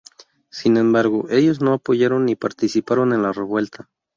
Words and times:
Sin 0.49 0.77
embargo, 0.77 1.27
ellos 1.29 1.61
no 1.61 1.73
apoyaron 1.73 2.25
ni 2.25 2.35
participaron 2.35 3.13
en 3.13 3.21
la 3.21 3.33
revuelta. 3.33 3.87